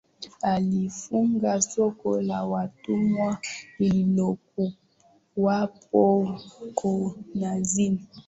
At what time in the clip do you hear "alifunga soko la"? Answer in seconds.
0.41-2.45